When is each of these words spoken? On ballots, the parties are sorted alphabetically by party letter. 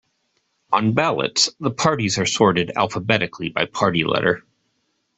On 0.73 0.93
ballots, 0.95 1.51
the 1.59 1.69
parties 1.69 2.17
are 2.17 2.25
sorted 2.25 2.71
alphabetically 2.75 3.49
by 3.49 3.65
party 3.67 4.03
letter. 4.03 4.43